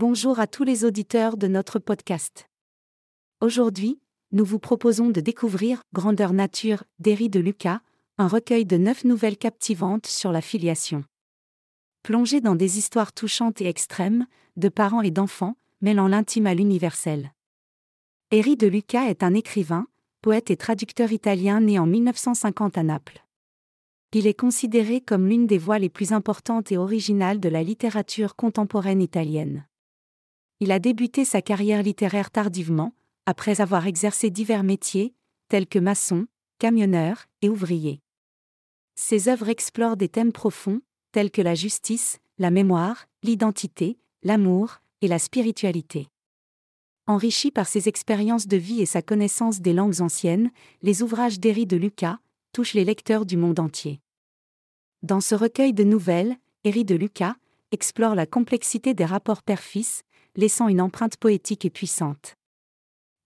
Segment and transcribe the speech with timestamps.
[0.00, 2.48] Bonjour à tous les auditeurs de notre podcast.
[3.40, 4.00] Aujourd'hui,
[4.30, 7.80] nous vous proposons de découvrir Grandeur Nature d'Héry de Lucas,
[8.16, 11.02] un recueil de neuf nouvelles captivantes sur la filiation.
[12.04, 17.32] Plongez dans des histoires touchantes et extrêmes, de parents et d'enfants, mêlant l'intime à l'universel.
[18.30, 19.88] Héry de Lucas est un écrivain,
[20.22, 23.24] poète et traducteur italien né en 1950 à Naples.
[24.12, 28.36] Il est considéré comme l'une des voix les plus importantes et originales de la littérature
[28.36, 29.67] contemporaine italienne.
[30.60, 32.92] Il a débuté sa carrière littéraire tardivement,
[33.26, 35.14] après avoir exercé divers métiers,
[35.48, 36.26] tels que maçon,
[36.58, 38.00] camionneur et ouvrier.
[38.96, 40.80] Ses œuvres explorent des thèmes profonds,
[41.12, 46.08] tels que la justice, la mémoire, l'identité, l'amour et la spiritualité.
[47.06, 50.50] Enrichis par ses expériences de vie et sa connaissance des langues anciennes,
[50.82, 52.18] les ouvrages d'Héry de Lucas,
[52.52, 54.00] touche les lecteurs du monde entier.
[55.02, 57.36] Dans ce recueil de nouvelles, Héry de Lucas
[57.70, 60.02] explore la complexité des rapports père-fils,
[60.38, 62.36] laissant une empreinte poétique et puissante.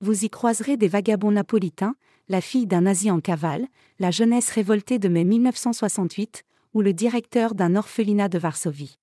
[0.00, 1.94] Vous y croiserez des vagabonds napolitains,
[2.28, 3.68] la fille d'un nazi en cavale,
[3.98, 8.98] la jeunesse révoltée de mai 1968, ou le directeur d'un orphelinat de Varsovie.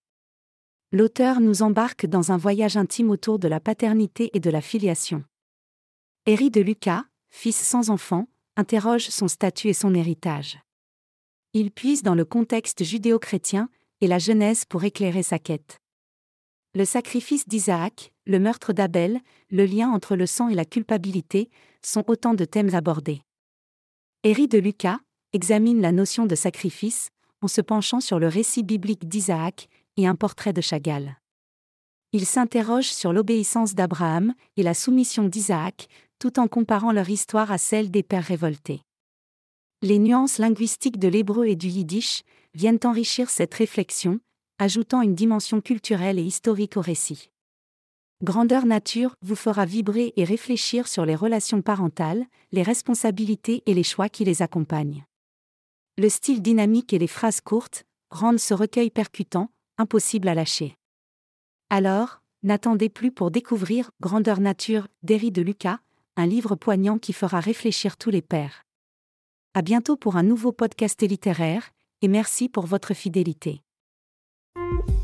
[0.92, 5.24] L'auteur nous embarque dans un voyage intime autour de la paternité et de la filiation.
[6.26, 10.60] Héry de Lucas, fils sans enfant, interroge son statut et son héritage.
[11.54, 13.70] Il puise dans le contexte judéo-chrétien
[14.02, 15.80] et la Genèse pour éclairer sa quête.
[16.76, 21.50] Le sacrifice d'Isaac, le meurtre d'Abel, le lien entre le sang et la culpabilité,
[21.84, 23.24] sont autant de thèmes abordés.
[24.24, 25.00] Héry de Lucas
[25.34, 27.10] examine la notion de sacrifice,
[27.42, 29.68] en se penchant sur le récit biblique d'Isaac
[29.98, 31.18] et un portrait de Chagall.
[32.12, 35.88] Il s'interroge sur l'obéissance d'Abraham et la soumission d'Isaac,
[36.20, 38.82] tout en comparant leur histoire à celle des pères révoltés.
[39.82, 42.24] Les nuances linguistiques de l'hébreu et du yiddish
[42.54, 44.20] viennent enrichir cette réflexion,
[44.60, 47.32] ajoutant une dimension culturelle et historique au récit.
[48.22, 53.84] Grandeur Nature vous fera vibrer et réfléchir sur les relations parentales, les responsabilités et les
[53.84, 55.06] choix qui les accompagnent.
[55.98, 60.76] Le style dynamique et les phrases courtes rendent ce recueil percutant, impossible à lâcher.
[61.70, 65.80] Alors, n'attendez plus pour découvrir Grandeur Nature d'Héry de Lucas,
[66.18, 68.66] un livre poignant qui fera réfléchir tous les pères.
[69.54, 71.72] À bientôt pour un nouveau podcast littéraire,
[72.02, 73.62] et merci pour votre fidélité.
[74.60, 74.99] Thank you.